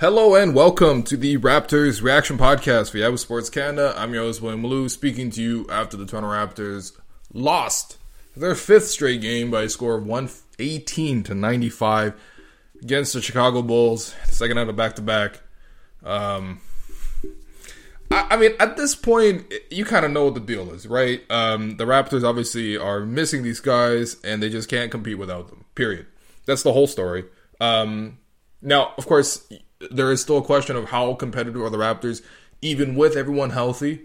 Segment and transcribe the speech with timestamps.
[0.00, 3.94] Hello and welcome to the Raptors Reaction Podcast for Yahoo Sports Canada.
[3.96, 6.92] I'm your host, William Lou, speaking to you after the Toronto Raptors
[7.34, 7.98] lost
[8.36, 12.14] their fifth straight game by a score of 118 to 95
[12.80, 15.40] against the Chicago Bulls, second out of back to back.
[16.04, 16.60] Um,
[18.08, 21.22] I, I, mean, at this point, you kind of know what the deal is, right?
[21.28, 25.64] Um, the Raptors obviously are missing these guys, and they just can't compete without them.
[25.74, 26.06] Period.
[26.46, 27.24] That's the whole story.
[27.60, 28.18] Um,
[28.62, 29.44] now, of course,
[29.90, 32.22] there is still a question of how competitive are the Raptors,
[32.60, 34.02] even with everyone healthy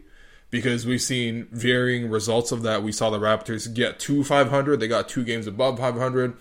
[0.49, 2.83] because we've seen varying results of that.
[2.83, 6.38] We saw the Raptors get to 500, they got two games above 500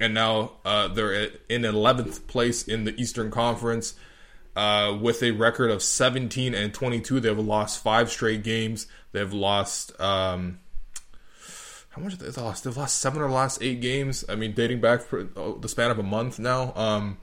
[0.00, 3.94] and now uh, they're in 11th place in the Eastern Conference
[4.56, 7.20] uh, with a record of 17 and 22.
[7.20, 8.86] They've lost five straight games.
[9.12, 10.58] They've lost um,
[11.90, 12.64] how much have they lost?
[12.64, 14.24] They've lost seven or last eight games.
[14.28, 16.72] I mean, dating back for oh, the span of a month now.
[16.74, 17.18] Um,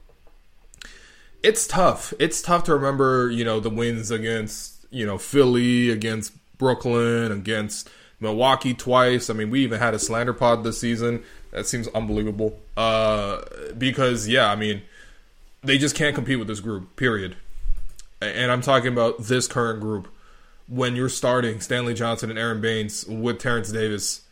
[1.42, 2.12] it's tough.
[2.18, 7.90] It's tough to remember, you know, the wins against you know Philly, against Brooklyn, against
[8.20, 9.28] Milwaukee twice.
[9.28, 11.22] I mean, we even had a slander pod this season.
[11.50, 12.58] That seems unbelievable.
[12.76, 13.42] Uh,
[13.76, 14.82] because yeah, I mean,
[15.62, 16.96] they just can't compete with this group.
[16.96, 17.36] Period.
[18.20, 20.08] And I'm talking about this current group.
[20.68, 24.22] When you're starting Stanley Johnson and Aaron Baynes with Terrence Davis,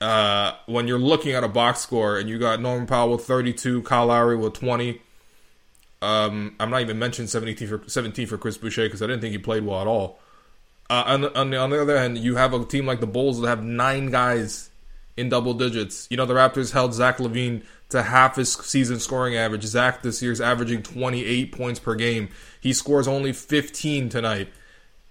[0.00, 3.82] uh, when you're looking at a box score and you got Norman Powell with 32,
[3.82, 5.02] Kyle Lowry with 20.
[6.00, 9.32] Um, I'm not even mentioning 17 for 17 for Chris Boucher because I didn't think
[9.32, 10.20] he played well at all.
[10.90, 13.40] Uh, on, on, the, on the other hand, you have a team like the Bulls
[13.40, 14.70] that have nine guys
[15.16, 16.06] in double digits.
[16.10, 19.64] You know, the Raptors held Zach LaVine to half his season scoring average.
[19.64, 22.28] Zach this year is averaging 28 points per game.
[22.60, 24.48] He scores only 15 tonight.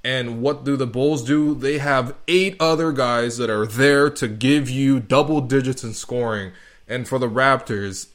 [0.03, 1.53] And what do the Bulls do?
[1.53, 6.53] They have eight other guys that are there to give you double digits in scoring.
[6.87, 8.07] And for the Raptors,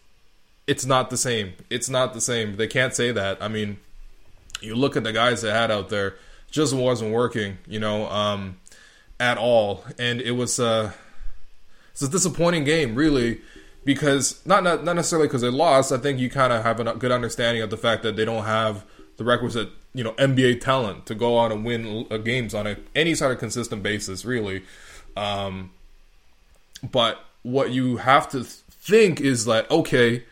[0.66, 1.52] it's not the same.
[1.70, 2.56] It's not the same.
[2.56, 3.42] They can't say that.
[3.42, 3.78] I mean,
[4.60, 6.16] you look at the guys they had out there,
[6.50, 8.58] just wasn't working, you know, um,
[9.18, 9.84] at all.
[9.98, 10.92] And it was uh
[11.92, 13.40] it's a disappointing game, really,
[13.84, 15.92] because not not, not necessarily because they lost.
[15.92, 18.44] I think you kind of have a good understanding of the fact that they don't
[18.44, 18.84] have
[19.16, 22.76] the requisite you know NBA talent to go on and win uh, games on a,
[22.94, 24.64] any sort of consistent basis, really.
[25.16, 25.70] Um,
[26.82, 30.24] but what you have to think is that okay,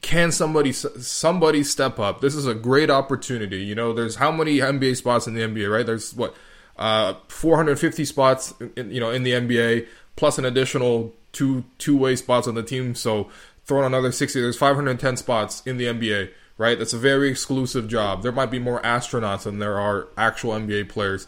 [0.00, 2.20] can somebody somebody step up?
[2.20, 3.58] This is a great opportunity.
[3.58, 5.84] You know, there's how many NBA spots in the NBA, right?
[5.84, 6.34] There's what
[6.76, 9.86] uh, 450 spots, in, you know, in the NBA,
[10.16, 12.94] plus an additional two two way spots on the team.
[12.94, 13.28] So
[13.64, 14.40] throw in another 60.
[14.40, 16.78] There's 510 spots in the NBA, right?
[16.78, 18.22] That's a very exclusive job.
[18.22, 21.26] There might be more astronauts than there are actual NBA players.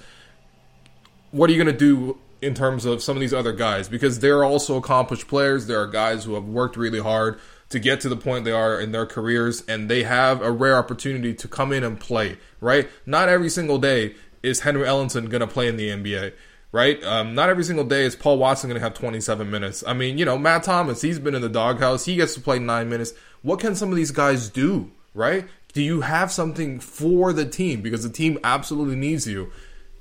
[1.32, 3.88] What are you going to do in terms of some of these other guys?
[3.88, 5.66] Because they're also accomplished players.
[5.66, 7.38] There are guys who have worked really hard
[7.70, 10.76] to get to the point they are in their careers, and they have a rare
[10.76, 12.88] opportunity to come in and play, right?
[13.06, 16.32] Not every single day is Henry Ellenson going to play in the NBA?
[16.72, 17.02] Right?
[17.02, 19.82] Um, not every single day is Paul Watson going to have 27 minutes.
[19.84, 22.04] I mean, you know, Matt Thomas, he's been in the doghouse.
[22.04, 23.12] He gets to play nine minutes.
[23.42, 24.92] What can some of these guys do?
[25.12, 25.48] Right?
[25.72, 27.82] Do you have something for the team?
[27.82, 29.50] Because the team absolutely needs you.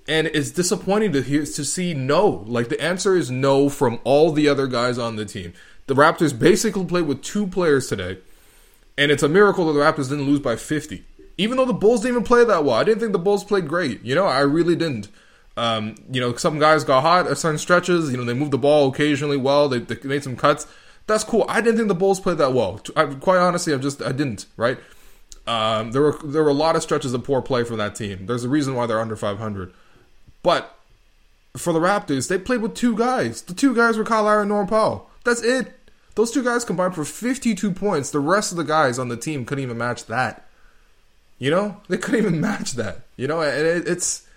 [0.08, 2.44] And it's disappointing to hear to see no.
[2.48, 5.54] Like the answer is no from all the other guys on the team.
[5.90, 8.20] The Raptors basically played with two players today,
[8.98, 11.04] and it's a miracle that the Raptors didn't lose by 50
[11.40, 12.76] even though the Bulls didn't even play that well.
[12.76, 14.04] I didn't think the Bulls played great.
[14.04, 15.08] You know, I really didn't.
[15.56, 18.12] Um, you know, some guys got hot at certain stretches.
[18.12, 19.70] You know, they moved the ball occasionally well.
[19.70, 20.68] They, they made some cuts.
[21.08, 21.46] That's cool.
[21.48, 22.82] I didn't think the Bulls played that well.
[22.94, 24.48] I, quite honestly, I just I didn't.
[24.58, 24.80] Right.
[25.48, 28.26] Um, there were there were a lot of stretches of poor play from that team.
[28.26, 29.74] There's a reason why they're under 500.
[30.44, 30.78] But
[31.56, 33.44] for the Raptors, they played with two guys.
[33.44, 35.10] The two guys were Kyle Lowry and Norman Powell.
[35.24, 35.79] That's it.
[36.20, 38.12] Those two guys combined for 52 points.
[38.12, 40.46] The rest of the guys on the team couldn't even match that.
[41.38, 43.04] You know, they couldn't even match that.
[43.16, 44.28] You know, and it, it's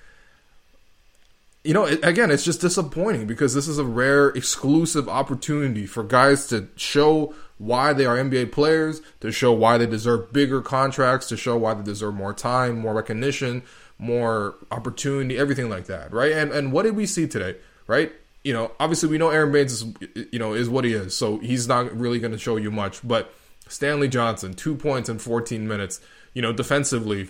[1.65, 6.05] you know, it, again, it's just disappointing because this is a rare, exclusive opportunity for
[6.05, 11.27] guys to show why they are NBA players, to show why they deserve bigger contracts,
[11.31, 13.61] to show why they deserve more time, more recognition,
[13.99, 16.31] more opportunity, everything like that, right?
[16.31, 17.57] And and what did we see today,
[17.89, 18.13] right?
[18.45, 19.87] You know, obviously we know Aaron Baynes is,
[20.33, 23.07] you know, is what he is, so he's not really going to show you much.
[23.07, 23.33] But
[23.69, 26.01] Stanley Johnson, two points in 14 minutes,
[26.35, 27.29] you know, defensively,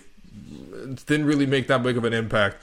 [1.05, 2.57] didn't really make that big of an impact.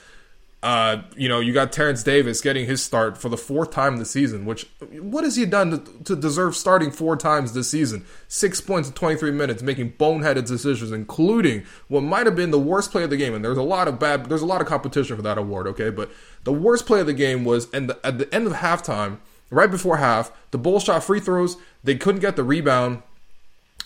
[0.63, 4.11] Uh, you know, you got Terrence Davis getting his start for the fourth time this
[4.11, 8.05] season, which, what has he done to, to, deserve starting four times this season?
[8.29, 12.91] Six points in 23 minutes, making boneheaded decisions, including what might have been the worst
[12.93, 13.35] play of the game.
[13.35, 15.89] And there's a lot of bad, there's a lot of competition for that award, okay?
[15.89, 16.11] But
[16.45, 19.19] the worst play of the game was, and at the end of halftime,
[19.51, 21.57] right before half, the Bulls shot free throws.
[21.85, 23.03] They couldn't get the rebound.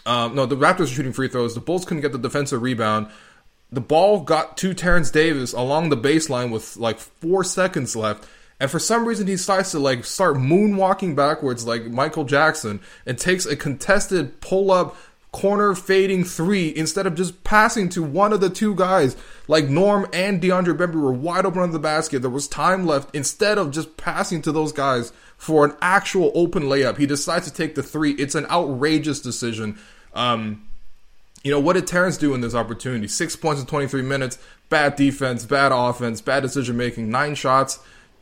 [0.07, 1.55] Um, no, the Raptors were shooting free throws.
[1.55, 3.09] The Bulls couldn't get the defensive rebound
[3.75, 8.27] the ball got to Terrence Davis along the baseline with like four seconds left.
[8.61, 13.19] And for some reason, he decides to like start moonwalking backwards like Michael Jackson and
[13.19, 14.97] takes a contested pull up
[15.35, 19.17] corner fading three instead of just passing to one of the two guys.
[19.49, 22.21] Like Norm and DeAndre Bembry were wide open on the basket.
[22.21, 23.13] There was time left.
[23.17, 27.53] Instead of just passing to those guys for an actual open layup, he decides to
[27.53, 28.13] take the three.
[28.13, 29.77] It's an outrageous decision.
[30.15, 30.69] Um,
[31.43, 33.09] you know, what did Terrence do in this opportunity?
[33.09, 34.39] Six points in 23 minutes,
[34.69, 37.81] bad defense, bad offense, bad decision making, nine shots,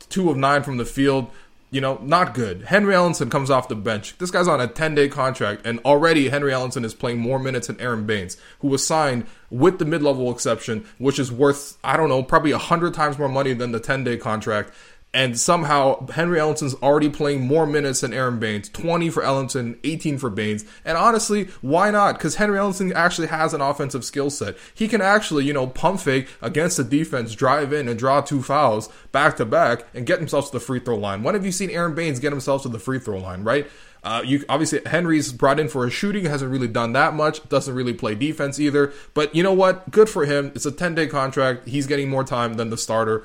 [0.09, 1.29] two of nine from the field.
[1.73, 2.65] You know, not good.
[2.65, 4.15] Henry Ellenson comes off the bench.
[4.19, 7.65] This guy's on a 10 day contract, and already Henry Ellenson is playing more minutes
[7.65, 11.97] than Aaron Baynes, who was signed with the mid level exception, which is worth, I
[11.97, 14.71] don't know, probably 100 times more money than the 10 day contract
[15.13, 18.69] and somehow Henry Ellenson's already playing more minutes than Aaron Baynes.
[18.69, 20.65] 20 for Ellenson, 18 for Baynes.
[20.83, 22.17] And honestly, why not?
[22.17, 24.57] Because Henry Ellenson actually has an offensive skill set.
[24.73, 28.41] He can actually, you know, pump fake against the defense, drive in and draw two
[28.41, 31.21] fouls back to back and get himself to the free throw line.
[31.21, 33.67] When have you seen Aaron Baynes get himself to the free throw line, right?
[34.03, 37.73] Uh, you obviously Henry's brought in for his shooting, hasn't really done that much, doesn't
[37.73, 38.91] really play defense either.
[39.13, 39.89] But you know what?
[39.91, 40.51] Good for him.
[40.55, 41.69] It's a 10 day contract.
[41.69, 43.23] He's getting more time than the starter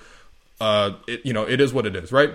[0.61, 2.33] uh, it, you know, it is what it is, right?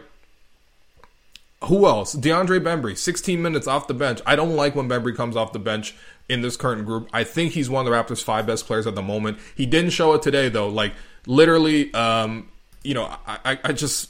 [1.65, 2.15] Who else?
[2.15, 4.21] DeAndre Bembry, 16 minutes off the bench.
[4.25, 5.95] I don't like when Bembry comes off the bench
[6.27, 7.09] in this current group.
[7.13, 9.39] I think he's one of the Raptors' five best players at the moment.
[9.55, 10.67] He didn't show it today, though.
[10.67, 10.93] Like,
[11.25, 12.49] literally, um,
[12.83, 14.09] you know, I, I just.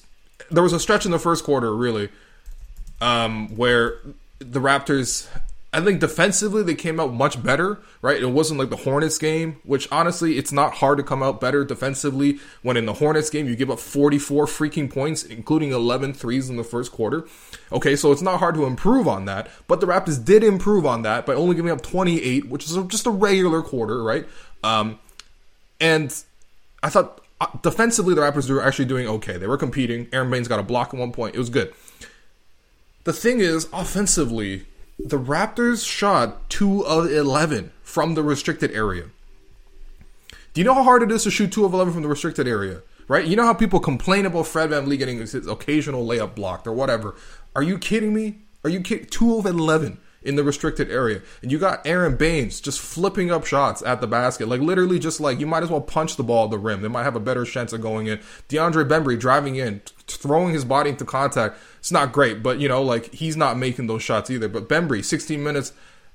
[0.50, 2.10] There was a stretch in the first quarter, really,
[3.02, 3.98] um, where
[4.40, 5.28] the Raptors
[5.74, 8.22] I think defensively they came out much better, right?
[8.22, 11.66] It wasn't like the Hornets game, which honestly, it's not hard to come out better
[11.66, 16.48] defensively when in the Hornets game you give up 44 freaking points, including 11 threes
[16.48, 17.26] in the first quarter.
[17.72, 21.02] Okay, so it's not hard to improve on that, but the Raptors did improve on
[21.02, 24.28] that by only giving up 28, which is just a regular quarter, right?
[24.64, 25.00] Um,
[25.82, 26.16] and
[26.84, 29.38] I thought uh, defensively the Raptors were actually doing okay.
[29.38, 30.08] They were competing.
[30.14, 31.34] Aaron Baynes got a block at one point.
[31.34, 31.74] It was good.
[33.06, 34.66] The thing is, offensively,
[35.00, 39.06] the Raptors shot 2 of 11 from the restricted area.
[40.54, 42.48] Do you know how hard it is to shoot 2 of 11 from the restricted
[42.48, 42.82] area?
[43.08, 43.26] Right?
[43.26, 46.72] You know how people complain about Fred Van VanVleet getting his occasional layup blocked or
[46.72, 47.16] whatever.
[47.56, 48.40] Are you kidding me?
[48.64, 49.08] Are you kidding?
[49.08, 51.22] 2 of 11 in the restricted area.
[51.42, 54.48] And you got Aaron Baynes just flipping up shots at the basket.
[54.48, 56.82] Like literally just like you might as well punch the ball at the rim.
[56.82, 58.20] They might have a better chance of going in.
[58.50, 61.58] DeAndre Bembry driving in, throwing his body into contact.
[61.84, 64.48] It's not great, but you know, like he's not making those shots either.
[64.48, 65.74] But Bembry, 16 minutes,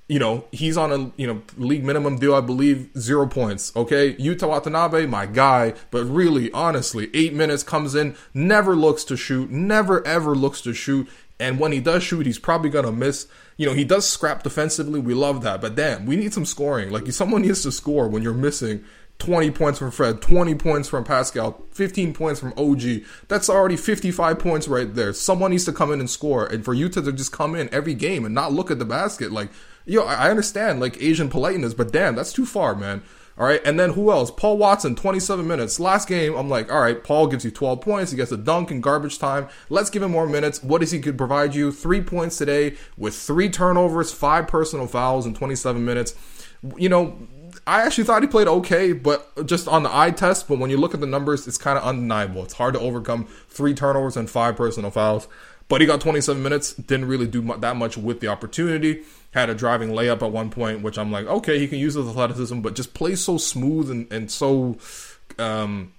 [0.09, 3.77] you know, he's on a you know league minimum deal, I believe, zero points.
[3.77, 9.17] Okay, Yuta Watanabe, my guy, but really, honestly, eight minutes comes in, never looks to
[9.19, 11.07] shoot, never ever looks to shoot,
[11.39, 13.27] and when he does shoot, he's probably gonna miss
[13.59, 15.01] you know, he does scrap defensively.
[15.01, 15.61] We love that.
[15.61, 16.91] But damn, we need some scoring.
[16.91, 18.85] Like, someone needs to score when you're missing
[19.19, 23.03] 20 points from Fred, 20 points from Pascal, 15 points from OG.
[23.27, 25.13] That's already 55 points right there.
[25.13, 26.47] Someone needs to come in and score.
[26.47, 29.33] And for you to just come in every game and not look at the basket,
[29.33, 29.51] like,
[29.85, 33.03] yo, I understand, like, Asian politeness, but damn, that's too far, man.
[33.37, 33.61] All right.
[33.65, 34.33] And then who else?
[34.33, 35.79] Paul Watson, 27 minutes.
[35.79, 38.11] Last game, I'm like, all right, Paul gives you 12 points.
[38.11, 39.49] He gets a dunk in garbage time.
[39.69, 40.63] Let's give him more minutes.
[40.63, 41.71] What is he could provide you?
[41.71, 46.17] Three points today with three turnovers, five personal fouls in 27 minutes.
[46.77, 47.29] You know,
[47.69, 50.49] I actually thought he played okay, but just on the eye test.
[50.49, 52.43] But when you look at the numbers, it's kind of undeniable.
[52.43, 55.29] It's hard to overcome three turnovers and five personal fouls.
[55.69, 59.03] But he got 27 minutes, didn't really do that much with the opportunity.
[59.33, 62.09] Had a driving layup at one point, which I'm like, okay, he can use his
[62.09, 64.79] athleticism, but just plays so smooth and, and so,
[65.39, 65.93] um,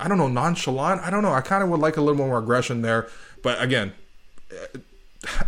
[0.00, 1.02] I don't know, nonchalant.
[1.02, 1.34] I don't know.
[1.34, 3.10] I kind of would like a little more aggression there.
[3.42, 3.92] But again,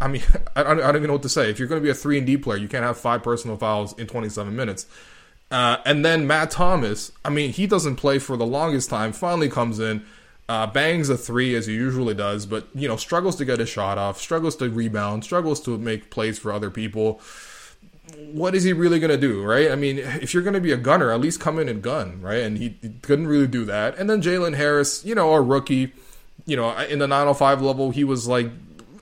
[0.02, 0.22] I mean,
[0.54, 1.48] I don't, I don't even know what to say.
[1.48, 3.56] If you're going to be a 3 and D player, you can't have five personal
[3.56, 4.84] fouls in 27 minutes.
[5.50, 9.48] Uh, and then Matt Thomas, I mean, he doesn't play for the longest time, finally
[9.48, 10.04] comes in
[10.50, 13.66] uh, bangs a three as he usually does, but you know struggles to get a
[13.66, 17.20] shot off, struggles to rebound, struggles to make plays for other people.
[18.32, 19.70] What is he really going to do, right?
[19.70, 22.20] I mean, if you're going to be a gunner, at least come in and gun,
[22.20, 22.42] right?
[22.42, 23.96] And he, he couldn't really do that.
[23.96, 25.92] And then Jalen Harris, you know, a rookie,
[26.46, 28.50] you know, in the 905 level, he was like,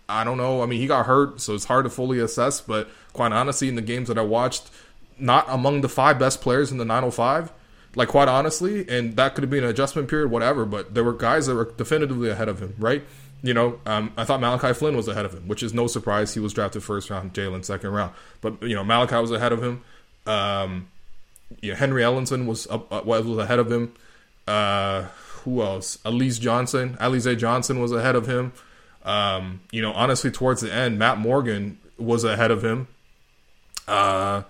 [0.07, 0.63] I don't know.
[0.63, 2.61] I mean, he got hurt, so it's hard to fully assess.
[2.61, 4.69] But quite honestly, in the games that I watched,
[5.19, 7.53] not among the five best players in the 905.
[7.95, 10.65] Like quite honestly, and that could have been an adjustment period, whatever.
[10.65, 13.03] But there were guys that were definitively ahead of him, right?
[13.43, 16.35] You know, um, I thought Malachi Flynn was ahead of him, which is no surprise.
[16.35, 18.13] He was drafted first round, Jalen second round.
[18.41, 19.83] But you know, Malachi was ahead of him.
[20.27, 20.89] Um,
[21.61, 23.95] you know, Henry Ellenson was up, uh, was ahead of him.
[24.47, 25.05] Uh,
[25.43, 25.99] who else?
[26.05, 28.53] Elise Johnson, Alize Johnson was ahead of him.
[29.05, 32.89] Um, you know, honestly, towards the end, Matt Morgan was ahead of him.
[33.87, 34.43] Uh,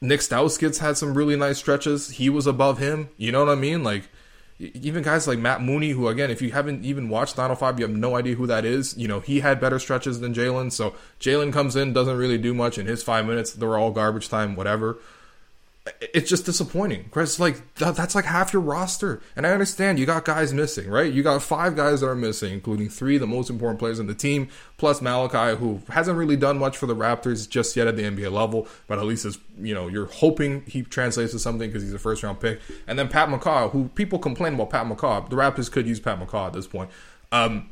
[0.00, 2.10] Nick Stauskas had some really nice stretches.
[2.10, 3.08] He was above him.
[3.16, 3.82] You know what I mean?
[3.82, 4.08] Like
[4.58, 7.96] even guys like Matt Mooney, who again, if you haven't even watched 905, you have
[7.96, 8.96] no idea who that is.
[8.96, 10.72] You know, he had better stretches than Jalen.
[10.72, 13.52] So Jalen comes in, doesn't really do much in his five minutes.
[13.52, 14.98] They're all garbage time, whatever
[16.00, 17.02] it's just disappointing.
[17.04, 19.20] Because like that, that's like half your roster.
[19.36, 21.12] And i understand you got guys missing right?
[21.12, 24.14] You got five guys that are missing including three the most important players in the
[24.14, 28.02] team plus malachi who hasn't really done much for the raptors just yet at the
[28.02, 31.82] nba level but at least is you know you're hoping he translates to something because
[31.82, 32.60] he's a first round pick.
[32.86, 36.18] And then pat mccaw who people complain about pat mccaw the raptors could use pat
[36.20, 36.90] mccaw at this point.
[37.30, 37.70] Um,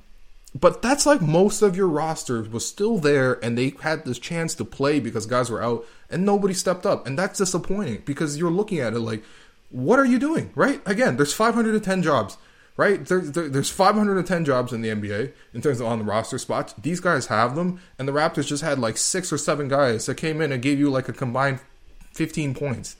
[0.60, 4.54] but that's like most of your roster was still there and they had this chance
[4.54, 7.06] to play because guys were out and nobody stepped up.
[7.06, 9.22] And that's disappointing because you're looking at it like,
[9.70, 10.50] what are you doing?
[10.54, 10.80] Right?
[10.86, 12.38] Again, there's 510 jobs,
[12.78, 13.04] right?
[13.04, 16.74] There, there, there's 510 jobs in the NBA in terms of on the roster spots.
[16.80, 20.14] These guys have them, and the Raptors just had like six or seven guys that
[20.14, 21.60] came in and gave you like a combined
[22.14, 22.96] 15 points.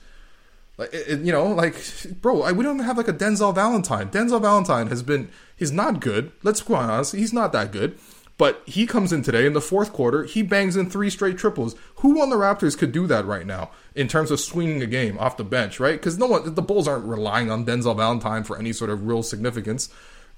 [0.79, 1.77] Like you know, like
[2.21, 4.11] bro, I, we don't have like a Denzel Valentine.
[4.11, 6.33] Denzel Valentine has been he's not good.
[6.43, 7.99] Let's be honest, he's not that good.
[8.39, 10.25] But he comes in today in the fourth quarter.
[10.25, 11.75] He bangs in three straight triples.
[11.97, 15.19] Who on the Raptors could do that right now in terms of swinging a game
[15.19, 15.99] off the bench, right?
[15.99, 19.23] Because no one, the Bulls aren't relying on Denzel Valentine for any sort of real
[19.23, 19.89] significance.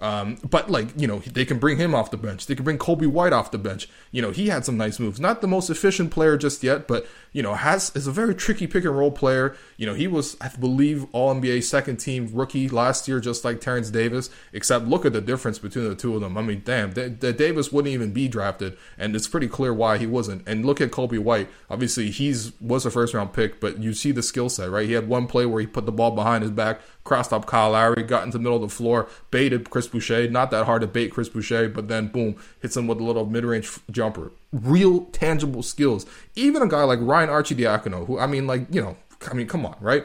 [0.01, 2.47] Um, but like you know, they can bring him off the bench.
[2.47, 3.89] They can bring Coby White off the bench.
[4.13, 5.19] You know, he had some nice moves.
[5.19, 8.67] Not the most efficient player just yet, but you know, has is a very tricky
[8.67, 9.57] pick and roll player.
[9.77, 13.61] You know, he was I believe All NBA second team rookie last year, just like
[13.61, 14.31] Terrence Davis.
[14.53, 16.37] Except look at the difference between the two of them.
[16.37, 20.07] I mean, damn, the Davis wouldn't even be drafted, and it's pretty clear why he
[20.07, 20.47] wasn't.
[20.47, 21.49] And look at Coby White.
[21.71, 24.87] Obviously, he's was a first round pick, but you see the skill set, right?
[24.87, 27.71] He had one play where he put the ball behind his back, crossed up Kyle
[27.71, 30.29] Lowry, got into the middle of the floor, baited Chris Boucher.
[30.29, 33.27] Not that hard to bait Chris Boucher, but then boom, hits him with a little
[33.27, 34.31] mid range jumper.
[34.53, 36.07] Real tangible skills.
[36.35, 38.97] Even a guy like Ryan Arcidiacono, who I mean, like you know,
[39.31, 40.05] I mean, come on, right?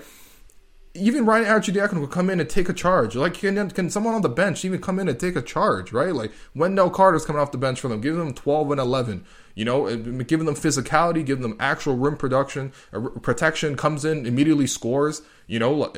[0.96, 3.16] Even Ryan Arcidiacono could come in and take a charge.
[3.16, 6.14] Like, can, can someone on the bench even come in and take a charge, right?
[6.14, 9.26] Like, Wendell Carter's coming off the bench for them, giving them 12 and 11.
[9.56, 14.68] You know, giving them physicality, giving them actual rim production, uh, protection, comes in, immediately
[14.68, 15.24] scores.
[15.48, 15.94] You know,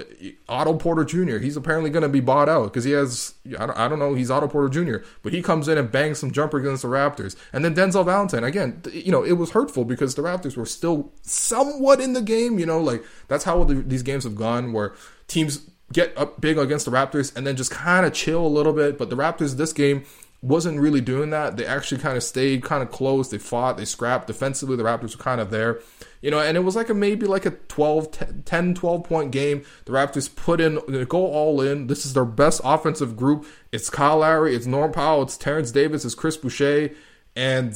[0.49, 3.77] Otto Porter Jr., he's apparently going to be bought out because he has, I don't,
[3.77, 6.57] I don't know, he's Otto Porter Jr., but he comes in and bangs some jumper
[6.57, 7.35] against the Raptors.
[7.53, 11.11] And then Denzel Valentine, again, you know, it was hurtful because the Raptors were still
[11.21, 12.57] somewhat in the game.
[12.59, 14.93] You know, like that's how the, these games have gone where
[15.27, 18.73] teams get up big against the Raptors and then just kind of chill a little
[18.73, 18.97] bit.
[18.97, 20.05] But the Raptors, this game,
[20.45, 21.57] wasn't really doing that.
[21.57, 23.29] They actually kind of stayed kind of close.
[23.29, 24.27] They fought, they scrapped.
[24.27, 25.79] Defensively, the Raptors were kind of there.
[26.21, 29.63] You know, and it was like a maybe like a 12, 10, 12 point game.
[29.85, 31.87] The Raptors put in, go all in.
[31.87, 33.45] This is their best offensive group.
[33.71, 36.91] It's Kyle Lowry, it's Norm Powell, it's Terrence Davis, it's Chris Boucher,
[37.35, 37.71] and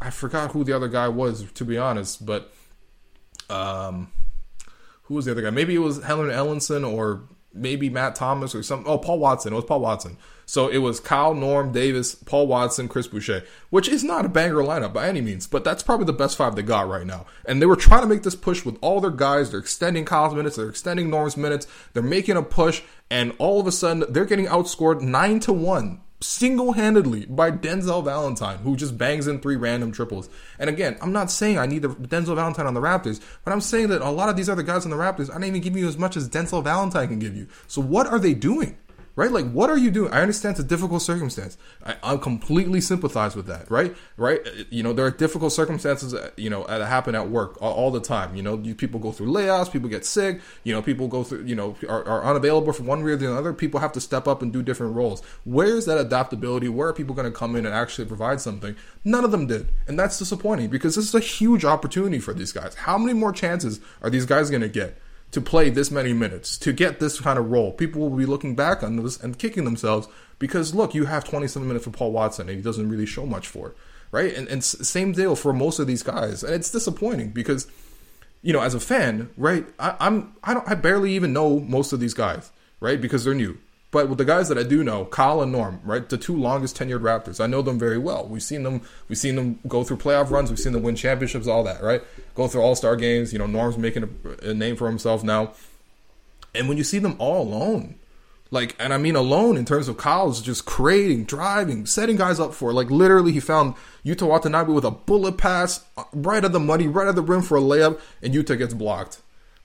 [0.00, 2.52] I forgot who the other guy was, to be honest, but
[3.48, 4.10] um,
[5.04, 5.50] who was the other guy?
[5.50, 7.22] Maybe it was Helen Ellenson or
[7.54, 8.84] maybe Matt Thomas or some.
[8.86, 9.52] Oh, Paul Watson.
[9.52, 10.16] It was Paul Watson.
[10.44, 14.56] So it was Kyle, Norm, Davis, Paul Watson, Chris Boucher, which is not a banger
[14.56, 17.26] lineup by any means, but that's probably the best five they got right now.
[17.44, 19.50] And they were trying to make this push with all their guys.
[19.50, 23.66] They're extending Kyle's minutes, they're extending Norm's minutes, they're making a push, and all of
[23.66, 29.26] a sudden they're getting outscored nine to one single-handedly by Denzel Valentine, who just bangs
[29.26, 30.28] in three random triples.
[30.58, 33.60] And again, I'm not saying I need the Denzel Valentine on the Raptors, but I'm
[33.60, 35.88] saying that a lot of these other guys on the Raptors aren't even giving you
[35.88, 37.48] as much as Denzel Valentine can give you.
[37.66, 38.78] So what are they doing?
[39.14, 39.30] Right?
[39.30, 40.12] Like, what are you doing?
[40.12, 41.58] I understand it's a difficult circumstance.
[41.84, 43.94] I, I completely sympathize with that, right?
[44.16, 44.40] Right?
[44.70, 47.90] You know, there are difficult circumstances, uh, you know, that happen at work all, all
[47.90, 48.34] the time.
[48.34, 51.44] You know, you, people go through layoffs, people get sick, you know, people go through,
[51.44, 53.52] you know, are, are unavailable for one reason or the other.
[53.52, 55.22] People have to step up and do different roles.
[55.44, 56.68] Where's that adaptability?
[56.68, 58.76] Where are people going to come in and actually provide something?
[59.04, 59.68] None of them did.
[59.86, 62.74] And that's disappointing because this is a huge opportunity for these guys.
[62.74, 64.98] How many more chances are these guys going to get?
[65.32, 67.72] To play this many minutes, to get this kind of role.
[67.72, 70.06] People will be looking back on this and kicking themselves
[70.38, 73.48] because look, you have 27 minutes for Paul Watson and he doesn't really show much
[73.48, 73.76] for it,
[74.10, 74.34] right?
[74.34, 77.66] And, and same deal for most of these guys, and it's disappointing because,
[78.42, 79.66] you know, as a fan, right?
[79.78, 83.00] I, I'm I don't I barely even know most of these guys, right?
[83.00, 83.58] Because they're new.
[83.92, 86.78] But with the guys that I do know, Kyle and Norm, right, the two longest
[86.78, 88.26] tenured Raptors, I know them very well.
[88.26, 91.46] We've seen them, we've seen them go through playoff runs, we've seen them win championships,
[91.46, 92.02] all that, right?
[92.34, 93.34] Go through All Star games.
[93.34, 95.52] You know, Norm's making a, a name for himself now.
[96.54, 97.96] And when you see them all alone,
[98.50, 102.54] like, and I mean alone in terms of Kyle's just creating, driving, setting guys up
[102.54, 102.72] for.
[102.72, 103.74] Like, literally, he found
[104.06, 107.42] Yuta Watanabe with a bullet pass uh, right at the money, right at the rim
[107.42, 109.20] for a layup, and Yuta gets blocked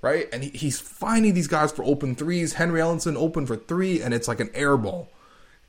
[0.08, 0.30] right?
[0.32, 2.54] And he, he's finding these guys for open threes.
[2.54, 5.10] Henry Ellenson open for three, and it's like an air ball.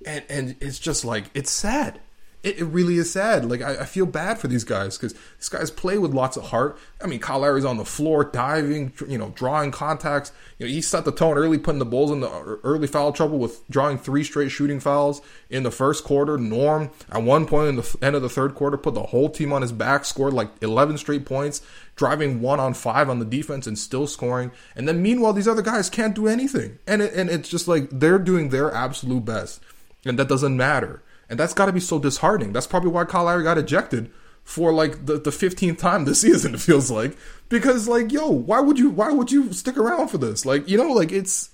[0.07, 2.01] And, and it's just like, it's sad.
[2.43, 3.45] It, it really is sad.
[3.45, 6.45] Like, I, I feel bad for these guys because these guys play with lots of
[6.45, 6.79] heart.
[7.03, 10.33] I mean, Kyle Lowry's on the floor, diving, you know, drawing contacts.
[10.59, 13.13] You know, he set the tone early, putting the Bulls in the uh, early foul
[13.13, 16.39] trouble with drawing three straight shooting fouls in the first quarter.
[16.39, 19.53] Norm, at one point in the end of the third quarter, put the whole team
[19.53, 21.61] on his back, scored like 11 straight points
[21.99, 24.53] driving one on five on the defense and still scoring.
[24.75, 26.79] And then meanwhile, these other guys can't do anything.
[26.87, 29.61] And it, and it's just like they're doing their absolute best,
[30.07, 31.03] and that doesn't matter.
[31.29, 32.53] And that's got to be so disheartening.
[32.53, 34.11] That's probably why Kyle Lowry got ejected
[34.45, 37.17] for like the, the 15th time this season it feels like.
[37.49, 40.47] Because like yo why would you why would you stick around for this?
[40.47, 41.51] Like you know like it's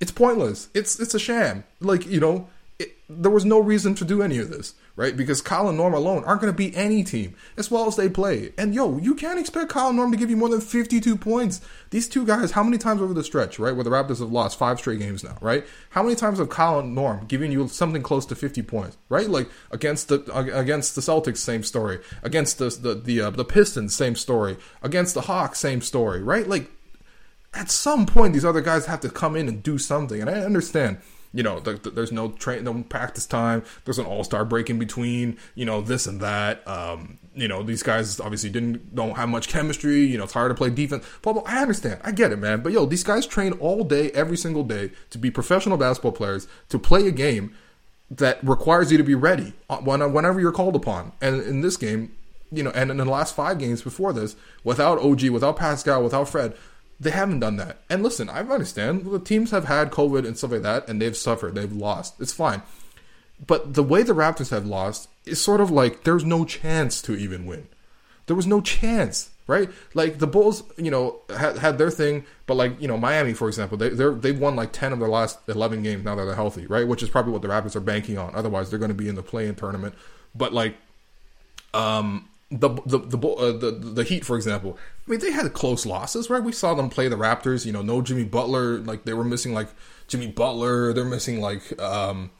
[0.00, 0.68] it's pointless.
[0.74, 1.64] It's it's a sham.
[1.80, 2.48] Like you know
[3.08, 5.16] there was no reason to do any of this right?
[5.16, 8.08] Because Kyle and Norm alone aren't going to beat any team as well as they
[8.08, 8.52] play.
[8.58, 11.60] And yo, you can't expect Kyle and Norm to give you more than 52 points.
[11.90, 14.58] These two guys, how many times over the stretch, right, where the Raptors have lost
[14.58, 15.64] five straight games now, right?
[15.90, 19.30] How many times have Kyle and Norm giving you something close to 50 points, right?
[19.30, 22.00] Like against the against the Celtics, same story.
[22.24, 24.56] Against the the the, uh, the Pistons, same story.
[24.82, 26.48] Against the Hawks, same story, right?
[26.48, 26.72] Like
[27.54, 30.20] at some point, these other guys have to come in and do something.
[30.20, 30.98] And I understand
[31.32, 33.62] you know, the, the, there's no train, no practice time.
[33.84, 35.36] There's an all star break in between.
[35.54, 36.66] You know, this and that.
[36.66, 40.04] Um, you know, these guys obviously didn't don't have much chemistry.
[40.04, 41.04] You know, it's hard to play defense.
[41.22, 41.42] Blah, blah.
[41.46, 42.00] I understand.
[42.02, 42.62] I get it, man.
[42.62, 46.48] But yo, these guys train all day, every single day, to be professional basketball players,
[46.70, 47.54] to play a game
[48.10, 51.12] that requires you to be ready whenever you're called upon.
[51.20, 52.16] And in this game,
[52.50, 56.28] you know, and in the last five games before this, without OG, without Pascal, without
[56.28, 56.54] Fred,
[57.00, 57.78] they haven't done that.
[57.88, 61.16] And listen, I understand the teams have had COVID and stuff like that, and they've
[61.16, 62.20] suffered, they've lost.
[62.20, 62.62] It's fine.
[63.44, 67.14] But the way the Raptors have lost is sort of like there's no chance to
[67.14, 67.68] even win.
[68.26, 69.70] There was no chance, right?
[69.94, 73.46] Like the Bulls, you know, had, had their thing, but like you know, Miami, for
[73.46, 76.34] example, they they they've won like ten of their last eleven games now that they're
[76.34, 76.86] healthy, right?
[76.86, 78.34] Which is probably what the Raptors are banking on.
[78.34, 79.94] Otherwise, they're going to be in the play-in tournament.
[80.34, 80.76] But like,
[81.72, 85.84] um, the the the, uh, the the Heat, for example, I mean, they had close
[85.84, 86.42] losses, right?
[86.42, 87.66] We saw them play the Raptors.
[87.66, 88.78] You know, no Jimmy Butler.
[88.78, 89.68] Like they were missing like
[90.06, 90.94] Jimmy Butler.
[90.94, 92.30] They're missing like um,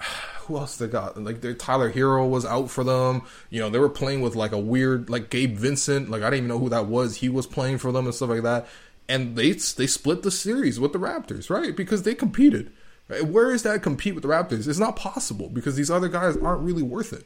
[0.40, 1.22] who else they got?
[1.22, 3.22] Like their Tyler Herro was out for them.
[3.50, 6.10] You know, they were playing with like a weird like Gabe Vincent.
[6.10, 7.16] Like I didn't even know who that was.
[7.16, 8.66] He was playing for them and stuff like that.
[9.08, 11.76] And they they split the series with the Raptors, right?
[11.76, 12.72] Because they competed.
[13.08, 13.24] Right?
[13.24, 14.66] Where is that compete with the Raptors?
[14.66, 17.24] It's not possible because these other guys aren't really worth it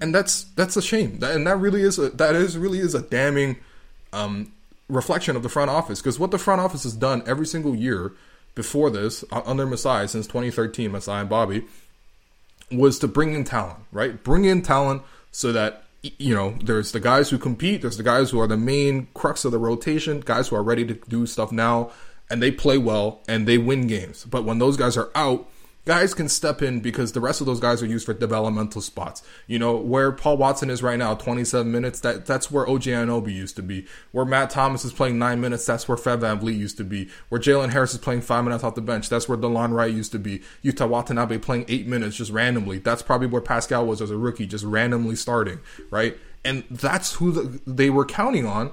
[0.00, 1.18] and that's that's a shame.
[1.22, 3.56] and that really is a, that is really is a damning
[4.12, 4.52] um,
[4.88, 8.12] reflection of the front office because what the front office has done every single year
[8.54, 11.64] before this under Masai since 2013, Masai and Bobby
[12.70, 14.22] was to bring in talent, right?
[14.22, 18.30] Bring in talent so that you know there's the guys who compete, there's the guys
[18.30, 21.50] who are the main crux of the rotation, guys who are ready to do stuff
[21.52, 21.90] now,
[22.30, 24.24] and they play well and they win games.
[24.24, 25.48] But when those guys are out,
[25.84, 29.22] guys can step in because the rest of those guys are used for developmental spots.
[29.46, 33.34] You know, where Paul Watson is right now, 27 minutes, that that's where OG Anunoby
[33.34, 33.86] used to be.
[34.12, 37.08] Where Matt Thomas is playing 9 minutes, that's where Fred VanVleet used to be.
[37.28, 40.12] Where Jalen Harris is playing 5 minutes off the bench, that's where DeLon Wright used
[40.12, 40.42] to be.
[40.64, 42.78] Yuta Watanabe playing 8 minutes just randomly.
[42.78, 46.16] That's probably where Pascal was as a rookie, just randomly starting, right?
[46.44, 48.72] And that's who the, they were counting on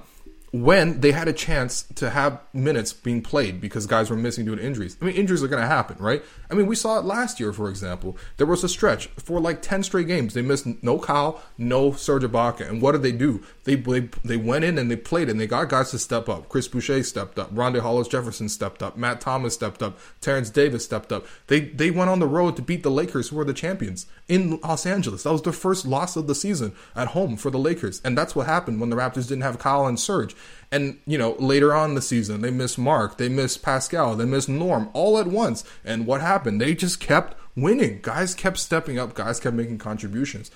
[0.52, 4.56] when they had a chance to have minutes being played because guys were missing due
[4.56, 4.96] to injuries.
[5.00, 6.24] I mean, injuries are going to happen, right?
[6.50, 8.16] I mean, we saw it last year, for example.
[8.36, 10.34] There was a stretch for like 10 straight games.
[10.34, 12.68] They missed no Kyle, no Serge Ibaka.
[12.68, 13.44] And what did they do?
[13.62, 16.48] They, they, they went in and they played and they got guys to step up.
[16.48, 17.54] Chris Boucher stepped up.
[17.54, 18.96] Rondae Hollis Jefferson stepped up.
[18.96, 19.98] Matt Thomas stepped up.
[20.20, 21.26] Terrence Davis stepped up.
[21.46, 24.58] They, they went on the road to beat the Lakers, who were the champions in
[24.60, 25.22] Los Angeles.
[25.22, 28.00] That was their first loss of the season at home for the Lakers.
[28.04, 30.34] And that's what happened when the Raptors didn't have Kyle and Serge.
[30.72, 34.48] And, you know, later on the season, they missed Marc, they missed Pascal, they missed
[34.48, 35.64] Norm all at once.
[35.84, 36.60] And what happened?
[36.60, 37.98] They just kept winning.
[38.02, 40.50] Guys kept stepping up, guys kept making contributions.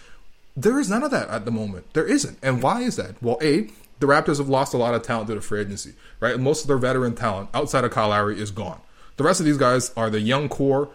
[0.56, 1.92] There is none of that at the moment.
[1.94, 2.38] There isn't.
[2.42, 3.20] And why is that?
[3.20, 3.68] Well, A,
[3.98, 6.38] the Raptors have lost a lot of talent to free agency, right?
[6.38, 8.80] Most of their veteran talent outside of Kyle Lowry is gone.
[9.16, 10.90] The rest of these guys are the young core,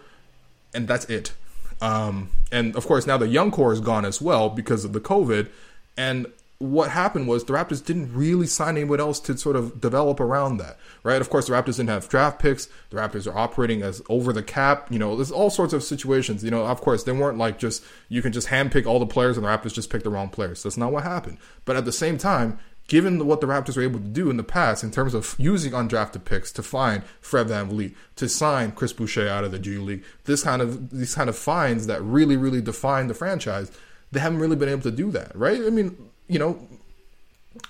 [0.73, 1.33] and that's it.
[1.81, 4.99] Um, and of course, now the young core is gone as well because of the
[4.99, 5.49] COVID.
[5.97, 6.27] And
[6.59, 10.57] what happened was the Raptors didn't really sign anyone else to sort of develop around
[10.57, 11.21] that, right?
[11.21, 12.67] Of course, the Raptors didn't have draft picks.
[12.89, 14.91] The Raptors are operating as over the cap.
[14.91, 16.43] You know, there's all sorts of situations.
[16.43, 19.37] You know, of course, they weren't like just you can just handpick all the players
[19.37, 20.61] and the Raptors just pick the wrong players.
[20.63, 21.37] That's not what happened.
[21.63, 24.43] But at the same time, given what the Raptors were able to do in the
[24.43, 29.29] past in terms of using undrafted picks to find Fred VanVleet, to sign Chris Boucher
[29.29, 32.61] out of the G League, this kind of these kind of finds that really, really
[32.61, 33.71] define the franchise,
[34.11, 35.61] they haven't really been able to do that, right?
[35.61, 36.67] I mean, you know,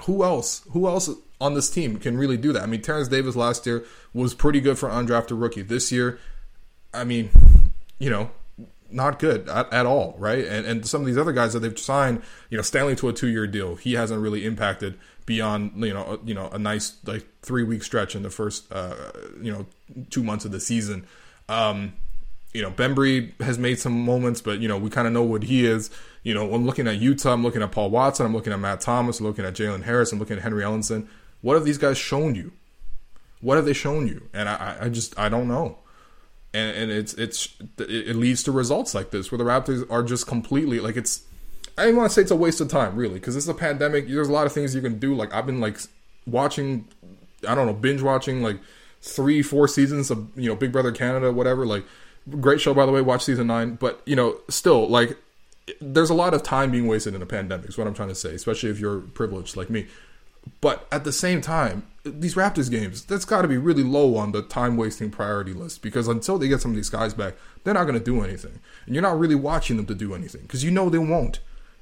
[0.04, 0.62] who else?
[0.72, 1.10] Who else
[1.42, 2.62] on this team can really do that?
[2.62, 5.64] I mean, Terrence Davis last year was pretty good for undrafted rookie.
[5.64, 6.20] This year,
[6.94, 7.32] I mean,
[7.98, 8.30] you know,
[8.92, 10.46] not good at, at, all, right?
[10.46, 13.14] And and some of these other guys that they've signed, you know, Stanley to a
[13.14, 14.98] two year deal, he hasn't really impacted
[15.30, 18.96] beyond you know you know a nice like three week stretch in the first uh,
[19.40, 19.66] you know
[20.10, 21.06] two months of the season.
[21.48, 21.94] Um,
[22.52, 25.44] you know, Bembry has made some moments, but you know we kind of know what
[25.44, 25.92] he is.
[26.24, 28.82] You know, I'm looking at Yuta, I'm looking at Paul Watson, I'm looking at Matt
[28.82, 31.08] Thomas, I'm looking at Jalen Harris, I'm looking at Henry Ellenson.
[31.42, 32.52] What have these guys shown you?
[33.42, 34.28] What have they shown you?
[34.34, 35.78] And I, I just I don't know.
[36.54, 40.28] And, and it's it's it leads to results like this where the Raptors are just
[40.28, 41.24] completely like it's.
[41.78, 44.08] I don't want to say it's a waste of time really because is a pandemic.
[44.08, 45.16] There's a lot of things you can do.
[45.16, 45.80] Like I've been like
[46.26, 46.88] watching,
[47.48, 48.60] I don't know, binge watching like
[49.02, 51.66] three, four seasons of you know Big Brother Canada, whatever.
[51.66, 51.86] Like
[52.42, 53.02] great show by the way.
[53.02, 55.18] Watch season nine, but you know still like
[55.82, 57.70] there's a lot of time being wasted in a pandemic.
[57.70, 59.88] Is what I'm trying to say, especially if you're privileged like me.
[60.62, 64.32] But at the same time, these Raptors games, that's got to be really low on
[64.32, 67.74] the time wasting priority list because until they get some of these guys back, they're
[67.74, 68.60] not going to do anything.
[68.86, 71.40] And you're not really watching them to do anything because you know they won't.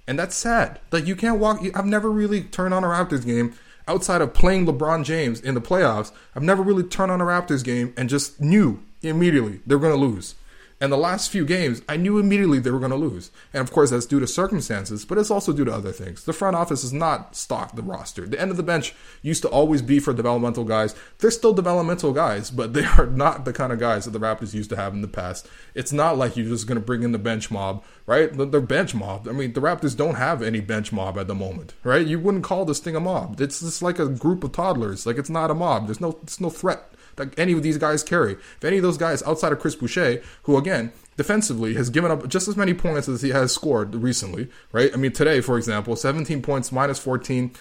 [0.08, 0.80] And that's sad.
[0.91, 1.62] Like, you can't walk.
[1.76, 3.54] I've never really turned on a Raptors game
[3.88, 6.12] outside of playing LeBron James in the playoffs.
[6.36, 10.00] I've never really turned on a Raptors game and just knew immediately they're going to
[10.00, 10.36] lose.
[10.80, 13.32] And the last few games, I knew immediately they were going to lose.
[13.52, 16.24] And of course, that's due to circumstances, but it's also due to other things.
[16.24, 18.28] The front office is not stocked the roster.
[18.28, 20.94] The end of the bench used to always be for developmental guys.
[21.18, 24.54] They're still developmental guys, but they are not the kind of guys that the Raptors
[24.54, 25.48] used to have in the past.
[25.74, 28.30] It's not like you're just going to bring in the bench mob, right?
[28.32, 29.28] They're bench mob.
[29.28, 32.06] I mean, the Raptors don't have any bench mob at the moment, right?
[32.06, 33.42] You wouldn't call this thing a mob.
[33.42, 35.08] It's just like a group of toddlers.
[35.08, 35.88] Like it's not a mob.
[35.88, 38.34] There's no, it's no threat that any of these guys carry.
[38.34, 42.28] If any of those guys outside of Chris Boucher, who again defensively has given up
[42.28, 44.92] just as many points as he has scored recently, right?
[44.94, 47.52] I mean, today, for example, 17 points minus 14.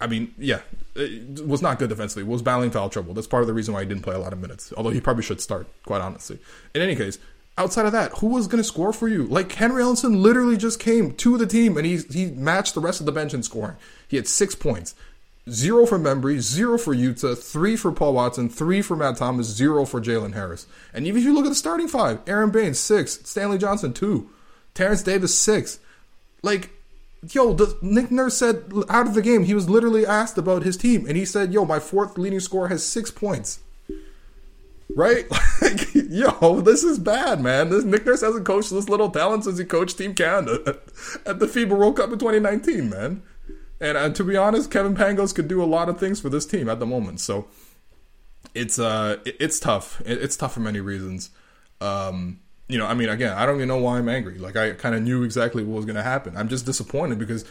[0.00, 0.60] I mean, yeah,
[0.94, 2.22] it was not good defensively.
[2.22, 3.14] It was battling foul trouble.
[3.14, 4.72] That's part of the reason why he didn't play a lot of minutes.
[4.76, 6.38] Although he probably should start, quite honestly.
[6.74, 7.18] In any case,
[7.58, 9.24] outside of that, who was going to score for you?
[9.24, 13.00] Like Henry Ellenson literally just came to the team and he he matched the rest
[13.00, 13.76] of the bench in scoring.
[14.08, 14.94] He had six points
[15.50, 19.84] zero for Bembry, zero for Yuta, three for Paul Watson, three for Matt Thomas, zero
[19.84, 20.66] for Jalen Harris.
[20.92, 24.30] And even if you look at the starting five, Aaron Baynes, six, Stanley Johnson, two,
[24.74, 25.78] Terrence Davis, six.
[26.42, 26.70] Like,
[27.30, 30.76] yo, the, Nick Nurse said out of the game, he was literally asked about his
[30.76, 33.60] team, and he said, yo, my fourth leading scorer has six points.
[34.94, 35.26] Right?
[35.62, 37.70] Like, yo, this is bad, man.
[37.70, 40.80] This Nick Nurse hasn't coached this little talent since he coached Team Canada
[41.24, 43.22] at the FIBA World Cup in 2019, man.
[43.82, 46.46] And uh, to be honest, Kevin Pangos could do a lot of things for this
[46.46, 47.18] team at the moment.
[47.20, 47.48] So
[48.54, 50.00] it's uh it's tough.
[50.06, 51.30] It's tough for many reasons.
[51.80, 54.38] Um, you know, I mean, again, I don't even know why I'm angry.
[54.38, 56.36] Like I kind of knew exactly what was going to happen.
[56.36, 57.44] I'm just disappointed because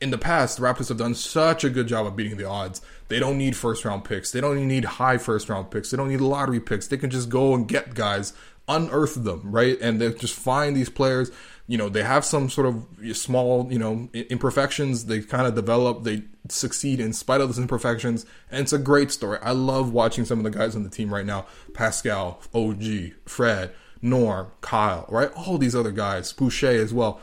[0.00, 2.82] in the past, the Raptors have done such a good job of beating the odds.
[3.06, 4.32] They don't need first round picks.
[4.32, 5.92] They don't even need high first round picks.
[5.92, 6.88] They don't need lottery picks.
[6.88, 8.32] They can just go and get guys,
[8.66, 9.78] unearth them, right?
[9.80, 11.30] And they just find these players
[11.72, 12.84] you know they have some sort of
[13.16, 15.06] small you know imperfections.
[15.06, 19.10] They kind of develop they succeed in spite of those imperfections and it's a great
[19.10, 19.38] story.
[19.40, 21.46] I love watching some of the guys on the team right now.
[21.72, 22.84] Pascal og
[23.24, 25.30] fred norm kyle right?
[25.34, 27.22] All these other guys boucher as well.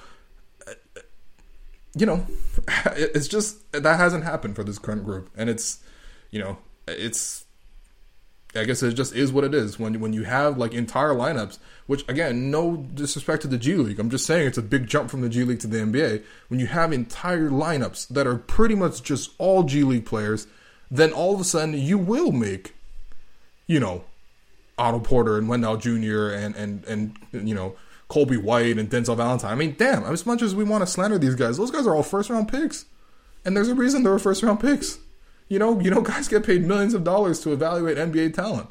[1.96, 2.26] You know
[2.96, 5.78] it's just that hasn't happened for this current group and it's
[6.32, 6.58] you know
[6.88, 7.46] it's
[8.56, 11.60] I guess it just is what it is when when you have like entire lineups.
[11.86, 15.12] Which again, no disrespect to the G League, I'm just saying it's a big jump
[15.12, 16.24] from the G League to the NBA.
[16.48, 20.48] When you have entire lineups that are pretty much just all G League players,
[20.90, 22.74] then all of a sudden you will make,
[23.68, 24.04] you know,
[24.80, 26.30] Otto Porter and Wendell Jr.
[26.30, 27.76] and and and you know
[28.08, 29.52] Colby White and Denzel Valentine.
[29.52, 30.04] I mean, damn!
[30.06, 32.48] As much as we want to slander these guys, those guys are all first round
[32.48, 32.86] picks,
[33.46, 34.98] and there's a reason they're first round picks.
[35.50, 38.70] You know, you know, guys get paid millions of dollars to evaluate NBA talent.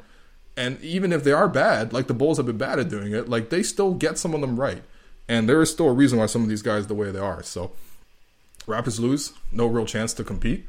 [0.57, 3.29] And even if they are bad, like the Bulls have been bad at doing it,
[3.29, 4.81] like they still get some of them right.
[5.27, 7.43] And there is still a reason why some of these guys the way they are.
[7.43, 7.71] So
[8.65, 10.65] Raptors lose, no real chance to compete.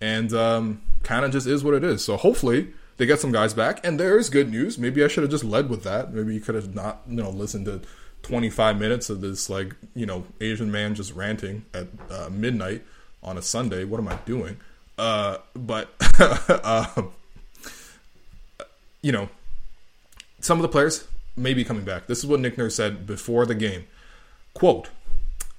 [0.00, 2.04] And um, kind of just is what it is.
[2.04, 3.84] So hopefully they get some guys back.
[3.84, 4.78] And there is good news.
[4.78, 6.14] Maybe I should have just led with that.
[6.14, 7.82] Maybe you could have not, you know, listened to
[8.26, 12.82] 25 minutes of this like you know Asian man just ranting at uh, midnight
[13.22, 13.84] on a Sunday.
[13.84, 14.56] What am I doing?
[14.98, 17.02] Uh, but uh,
[19.02, 19.28] you know,
[20.40, 21.06] some of the players
[21.36, 22.06] may be coming back.
[22.06, 23.86] This is what Nick Nurse said before the game.
[24.54, 24.88] Quote,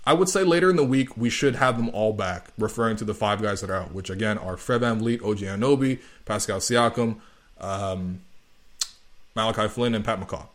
[0.06, 3.06] I would say later in the week we should have them all back, referring to
[3.06, 7.18] the five guys that are out, which again are Fred VanVleet, OG Anunoby, Pascal Siakam,
[7.60, 8.22] um,
[9.36, 10.48] Malachi Flynn, and Pat McCaw.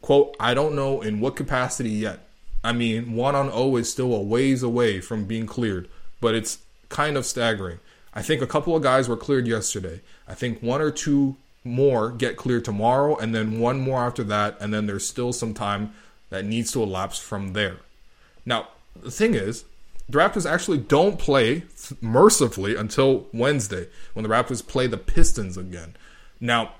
[0.00, 2.20] Quote, I don't know in what capacity yet.
[2.64, 5.88] I mean, one on O is still a ways away from being cleared,
[6.20, 6.58] but it's
[6.92, 7.80] kind of staggering.
[8.14, 10.00] I think a couple of guys were cleared yesterday.
[10.28, 14.56] I think one or two more get cleared tomorrow, and then one more after that,
[14.60, 15.92] and then there's still some time
[16.30, 17.78] that needs to elapse from there.
[18.44, 18.68] Now,
[19.02, 19.64] the thing is,
[20.08, 21.64] the Raptors actually don't play
[22.00, 25.94] mercifully until Wednesday when the Raptors play the Pistons again.
[26.40, 26.74] Now,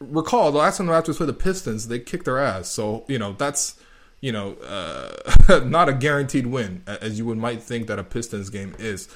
[0.00, 2.68] recall the last time the Raptors played the Pistons, they kicked their ass.
[2.68, 3.78] So you know that's
[4.20, 8.50] you know uh, not a guaranteed win as you would might think that a Pistons
[8.50, 9.08] game is.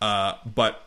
[0.00, 0.82] Uh, but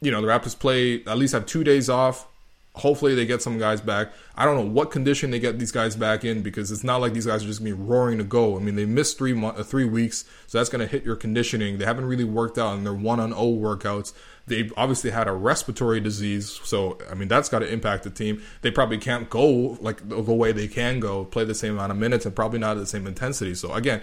[0.00, 2.26] you know the Raptors play at least have two days off.
[2.74, 4.12] Hopefully they get some guys back.
[4.36, 7.12] I don't know what condition they get these guys back in because it's not like
[7.12, 8.56] these guys are just gonna be roaring to go.
[8.56, 11.78] I mean they missed three mo- uh, three weeks, so that's gonna hit your conditioning.
[11.78, 14.12] They haven't really worked out in their one on O workouts.
[14.48, 18.42] They obviously had a respiratory disease, so I mean that's got to impact the team.
[18.62, 21.98] They probably can't go like the way they can go, play the same amount of
[21.98, 23.54] minutes, and probably not at the same intensity.
[23.54, 24.02] So again,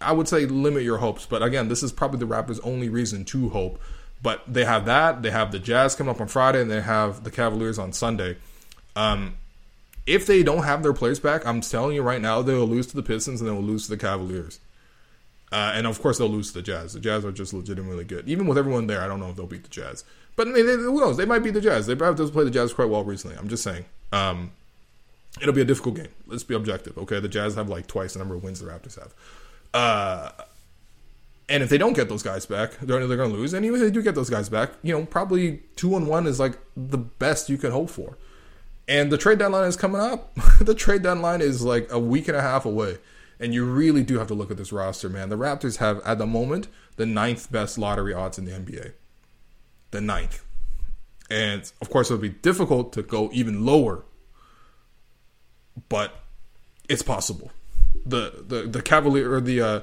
[0.00, 1.26] I would say limit your hopes.
[1.26, 3.80] But again, this is probably the Raptors' only reason to hope
[4.22, 5.22] but they have that.
[5.22, 8.36] They have the Jazz coming up on Friday, and they have the Cavaliers on Sunday.
[8.94, 9.36] Um,
[10.06, 12.96] if they don't have their players back, I'm telling you right now, they'll lose to
[12.96, 14.60] the Pistons and they will lose to the Cavaliers.
[15.52, 16.92] Uh, and of course, they'll lose to the Jazz.
[16.92, 18.28] The Jazz are just legitimately good.
[18.28, 20.04] Even with everyone there, I don't know if they'll beat the Jazz.
[20.36, 21.16] But they, who knows?
[21.16, 21.86] They might beat the Jazz.
[21.86, 23.36] They probably just play the Jazz quite well recently.
[23.36, 23.84] I'm just saying.
[24.12, 24.52] Um,
[25.40, 26.08] it'll be a difficult game.
[26.26, 27.20] Let's be objective, okay?
[27.20, 29.14] The Jazz have like twice the number of wins the Raptors have.
[29.74, 30.30] Uh,
[31.48, 33.52] and if they don't get those guys back, they're, they're going to lose.
[33.52, 36.26] And even if they do get those guys back, you know, probably two on one
[36.28, 38.16] is like the best you can hope for.
[38.86, 40.32] And the trade deadline is coming up.
[40.60, 42.98] the trade deadline is like a week and a half away.
[43.40, 45.30] And you really do have to look at this roster, man.
[45.30, 48.92] The Raptors have, at the moment, the ninth best lottery odds in the NBA.
[49.92, 50.44] The ninth.
[51.30, 54.04] And of course, it'll be difficult to go even lower,
[55.88, 56.16] but
[56.88, 57.50] it's possible.
[58.04, 59.80] The the the Cavalier or the uh,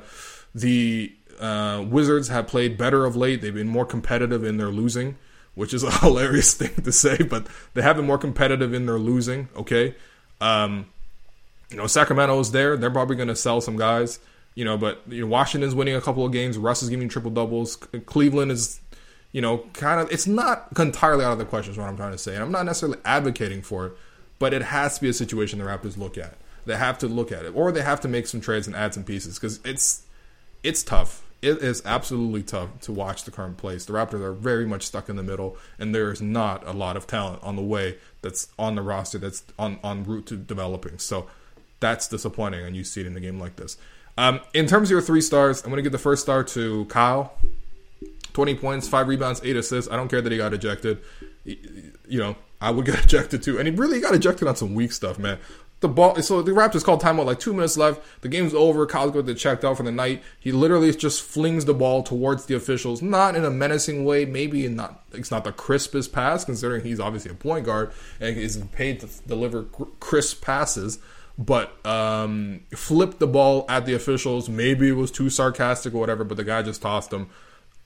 [0.53, 3.41] the uh, Wizards have played better of late.
[3.41, 5.17] They've been more competitive in their losing,
[5.55, 8.99] which is a hilarious thing to say, but they have been more competitive in their
[8.99, 9.47] losing.
[9.55, 9.95] Okay,
[10.41, 10.87] um,
[11.69, 12.77] you know Sacramento's there.
[12.77, 14.19] They're probably going to sell some guys.
[14.55, 16.57] You know, but you know Washington's winning a couple of games.
[16.57, 17.75] Russ is giving triple doubles.
[18.05, 18.81] Cleveland is,
[19.31, 20.11] you know, kind of.
[20.11, 21.71] It's not entirely out of the question.
[21.71, 22.33] Is what I'm trying to say.
[22.33, 23.93] And I'm not necessarily advocating for it,
[24.39, 26.37] but it has to be a situation the Raptors look at.
[26.65, 28.93] They have to look at it, or they have to make some trades and add
[28.93, 30.03] some pieces because it's
[30.63, 33.85] it's tough it is absolutely tough to watch the current place.
[33.85, 37.05] The Raptors are very much stuck in the middle, and there's not a lot of
[37.05, 40.97] talent on the way that's on the roster that's on on route to developing.
[40.97, 41.27] So
[41.79, 43.77] that's disappointing, and you see it in a game like this.
[44.17, 46.85] Um, in terms of your three stars, I'm going to give the first star to
[46.85, 47.33] Kyle.
[48.33, 49.91] 20 points, five rebounds, eight assists.
[49.91, 50.99] I don't care that he got ejected.
[51.43, 53.57] You know, I would get ejected too.
[53.57, 55.39] And he really got ejected on some weak stuff, man
[55.79, 56.21] the ball.
[56.21, 58.01] So the Raptors called timeout like two minutes left.
[58.21, 58.85] The game's over.
[58.85, 60.23] Kyle's going to checked out for the night.
[60.39, 64.25] He literally just flings the ball towards the officials, not in a menacing way.
[64.25, 65.03] Maybe not.
[65.11, 69.09] It's not the crispest pass, considering he's obviously a point guard and is paid to
[69.27, 69.63] deliver
[69.99, 70.99] crisp passes.
[71.37, 74.49] But um, flipped the ball at the officials.
[74.49, 76.23] Maybe it was too sarcastic or whatever.
[76.23, 77.29] But the guy just tossed him.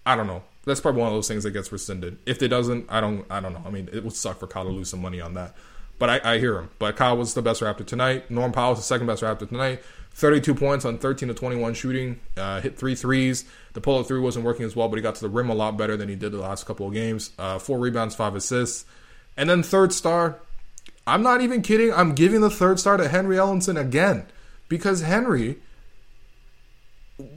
[0.05, 0.43] I don't know.
[0.65, 2.17] That's probably one of those things that gets rescinded.
[2.25, 3.25] If it doesn't, I don't.
[3.29, 3.63] I don't know.
[3.65, 5.55] I mean, it would suck for Kyle to lose some money on that.
[5.99, 6.69] But I, I hear him.
[6.79, 8.31] But Kyle was the best Raptor tonight.
[8.31, 9.83] Norm Powell was the second best Raptor tonight.
[10.13, 12.19] 32 points on 13 to 21 shooting.
[12.35, 13.45] Uh, hit three threes.
[13.73, 15.53] The pull up three wasn't working as well, but he got to the rim a
[15.53, 17.31] lot better than he did the last couple of games.
[17.37, 18.85] Uh, four rebounds, five assists.
[19.37, 20.39] And then third star,
[21.07, 21.93] I'm not even kidding.
[21.93, 24.27] I'm giving the third star to Henry Ellenson again
[24.69, 25.57] because Henry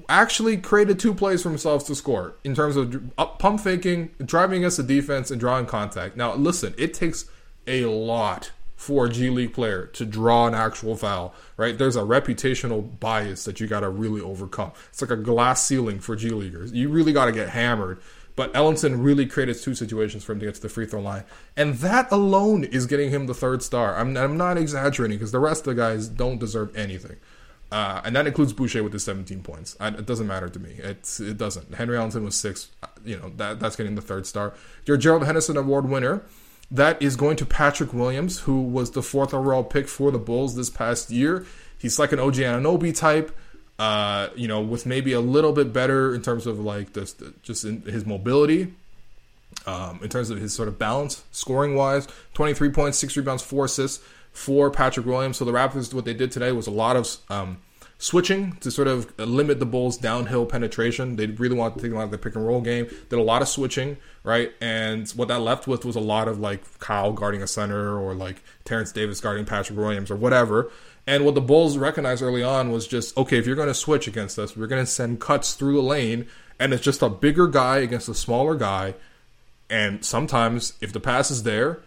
[0.09, 4.77] actually created two plays for himself to score in terms of pump faking, driving against
[4.77, 6.17] the defense, and drawing contact.
[6.17, 7.27] Now, listen, it takes
[7.67, 11.77] a lot for a G League player to draw an actual foul, right?
[11.77, 14.73] There's a reputational bias that you got to really overcome.
[14.91, 16.73] It's like a glass ceiling for G Leaguers.
[16.73, 18.01] You really got to get hammered.
[18.37, 21.25] But Ellenson really created two situations for him to get to the free throw line.
[21.57, 23.97] And that alone is getting him the third star.
[23.97, 27.17] I'm, I'm not exaggerating because the rest of the guys don't deserve anything.
[27.71, 29.77] Uh, and that includes Boucher with his 17 points.
[29.81, 30.77] I, it doesn't matter to me.
[30.79, 31.75] It's, it doesn't.
[31.75, 32.71] Henry Ellenson was six.
[33.05, 34.55] You know, that, that's getting the third star.
[34.87, 36.23] Your Gerald Henderson Award winner
[36.71, 40.57] that is going to Patrick Williams, who was the fourth overall pick for the Bulls
[40.57, 41.47] this past year.
[41.79, 43.37] he's like an OG Anunoby type.
[43.77, 47.65] Uh, you know, with maybe a little bit better in terms of like this, just
[47.65, 48.73] in his mobility,
[49.67, 52.07] um, in terms of his sort of balance, scoring wise.
[52.35, 55.39] Twenty three points, six rebounds, four assists for Patrick Williams.
[55.39, 57.59] So the Raptors, what they did today was a lot of um,
[57.99, 61.17] switching to sort of limit the Bulls' downhill penetration.
[61.17, 62.87] They really wanted to take them out of the pick and roll game.
[63.09, 64.53] Did a lot of switching, right?
[64.61, 68.15] And what that left with was a lot of like Kyle guarding a center or
[68.15, 70.71] like Terrence Davis guarding Patrick Williams or whatever.
[71.07, 74.07] And what the Bulls recognized early on was just okay, if you're going to switch
[74.09, 76.27] against us, we're going to send cuts through the lane,
[76.59, 78.95] and it's just a bigger guy against a smaller guy.
[79.69, 81.81] And sometimes, if the pass is there,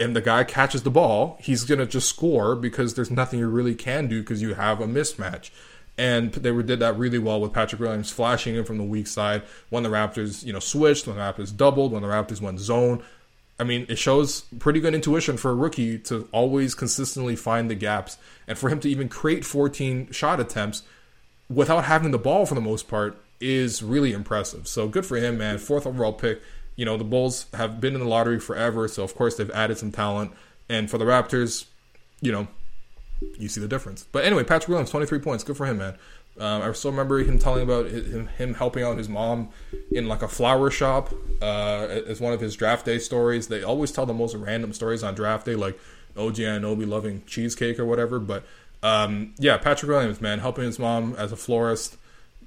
[0.00, 3.48] and the guy catches the ball, he's going to just score because there's nothing you
[3.48, 5.50] really can do because you have a mismatch.
[5.96, 9.42] And they did that really well with Patrick Williams flashing in from the weak side
[9.70, 13.02] when the Raptors, you know, switched, when the Raptors doubled, when the Raptors went zone.
[13.58, 17.74] I mean, it shows pretty good intuition for a rookie to always consistently find the
[17.74, 20.82] gaps and for him to even create 14 shot attempts
[21.48, 24.66] without having the ball for the most part is really impressive.
[24.66, 25.58] So good for him, man.
[25.58, 26.40] Fourth overall pick
[26.76, 29.78] you know, the Bulls have been in the lottery forever, so of course they've added
[29.78, 30.32] some talent.
[30.68, 31.66] And for the Raptors,
[32.20, 32.48] you know,
[33.38, 34.06] you see the difference.
[34.10, 35.44] But anyway, Patrick Williams, 23 points.
[35.44, 35.96] Good for him, man.
[36.38, 39.50] Um, I still remember him telling about him, him, helping out his mom
[39.92, 43.46] in like a flower shop uh, as one of his draft day stories.
[43.46, 45.78] They always tell the most random stories on draft day, like
[46.16, 48.18] OG Anunoby loving cheesecake or whatever.
[48.18, 48.44] But
[48.82, 51.96] um, yeah, Patrick Williams, man, helping his mom as a florist.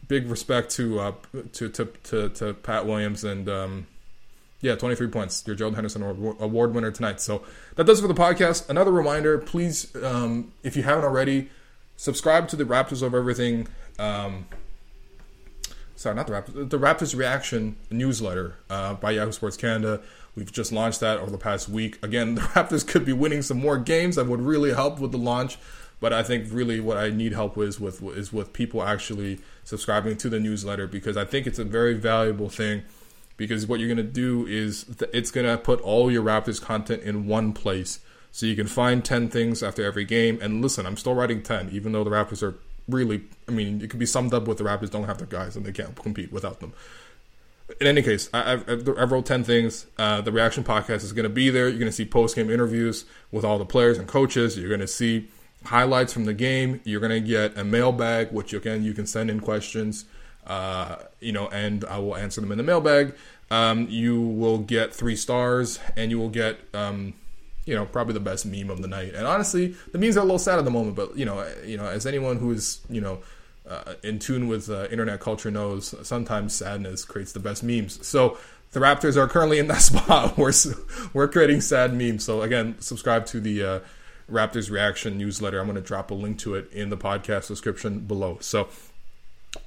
[0.10, 1.12] Big respect to uh,
[1.54, 3.88] to, to, to to Pat Williams and um,
[4.62, 5.44] yeah, 23 points.
[5.46, 7.22] Your Gerald Henderson Award winner tonight.
[7.22, 7.44] So
[7.76, 8.70] that does it for the podcast.
[8.70, 11.50] Another reminder, please, um, if you haven't already,
[11.98, 13.68] subscribe to the Raptors of Everything.
[14.00, 14.48] Um,
[15.96, 16.70] sorry, not the Raptors.
[16.70, 20.02] The Raptors Reaction newsletter uh, by Yahoo Sports Canada.
[20.36, 22.02] We've just launched that over the past week.
[22.02, 24.16] Again, the Raptors could be winning some more games.
[24.16, 25.58] That would really help with the launch.
[26.00, 29.40] But I think really what I need help with, is with is with people actually
[29.64, 32.84] subscribing to the newsletter because I think it's a very valuable thing
[33.36, 36.62] because what you're going to do is th- it's going to put all your Raptors
[36.62, 38.00] content in one place.
[38.38, 40.38] So you can find 10 things after every game.
[40.44, 42.54] And listen, I'm still writing 10, even though the Raptors are
[42.88, 45.56] really, I mean, it could be summed up with the Raptors don't have their guys
[45.56, 46.74] and they can't compete without them.
[47.82, 49.88] In any case, I, have I've wrote 10 things.
[49.98, 51.68] Uh, the reaction podcast is going to be there.
[51.68, 54.56] You're going to see post game interviews with all the players and coaches.
[54.56, 55.30] You're going to see
[55.66, 56.80] highlights from the game.
[56.84, 60.06] You're going to get a mailbag, which again, you can send in questions
[60.48, 63.16] uh, you know, and I will answer them in the mailbag.
[63.52, 67.14] Um, you will get three stars, and you will get, um,
[67.68, 69.14] you know, probably the best meme of the night.
[69.14, 71.76] And honestly, the memes are a little sad at the moment, but you know, you
[71.76, 73.20] know, as anyone who is, you know,
[73.70, 78.06] uh, in tune with uh, internet culture knows, sometimes sadness creates the best memes.
[78.08, 78.38] So
[78.72, 80.54] the Raptors are currently in that spot where
[81.14, 82.24] we're creating sad memes.
[82.24, 83.80] So again, subscribe to the uh,
[84.32, 85.60] Raptors reaction newsletter.
[85.60, 88.38] I'm going to drop a link to it in the podcast description below.
[88.40, 88.70] So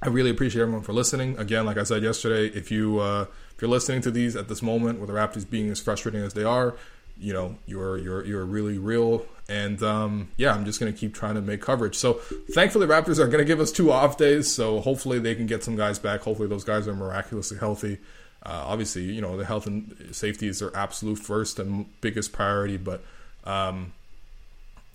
[0.01, 1.37] I really appreciate everyone for listening.
[1.37, 4.63] Again, like I said yesterday, if you uh, if you're listening to these at this
[4.63, 6.75] moment, with the Raptors being as frustrating as they are,
[7.17, 9.25] you know you're you're you're really real.
[9.49, 11.95] And um, yeah, I'm just gonna keep trying to make coverage.
[11.95, 12.13] So
[12.53, 14.51] thankfully, Raptors are gonna give us two off days.
[14.51, 16.21] So hopefully they can get some guys back.
[16.21, 17.97] Hopefully those guys are miraculously healthy.
[18.43, 22.77] Uh, obviously, you know the health and safety is their absolute first and biggest priority,
[22.77, 23.03] but
[23.43, 23.93] um,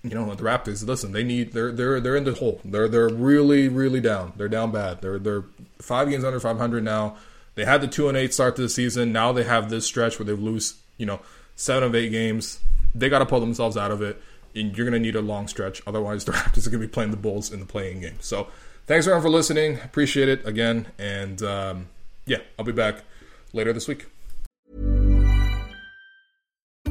[0.03, 0.87] you know the Raptors.
[0.87, 2.61] Listen, they need they're they're they're in the hole.
[2.65, 4.33] They're they're really really down.
[4.37, 5.01] They're down bad.
[5.01, 5.45] They're they're
[5.79, 7.17] five games under 500 now.
[7.55, 9.13] They had the two and eight start to the season.
[9.13, 11.21] Now they have this stretch where they lose you know
[11.57, 12.61] seven of eight games.
[12.95, 14.21] They got to pull themselves out of it.
[14.55, 15.83] And you're going to need a long stretch.
[15.87, 18.17] Otherwise, the Raptors are going to be play-in the Bulls in the playing game.
[18.21, 18.49] So,
[18.87, 19.81] thanks everyone for listening.
[19.81, 20.87] Appreciate it again.
[20.99, 21.89] And um,
[22.25, 23.03] yeah, I'll be back
[23.53, 24.07] later this week.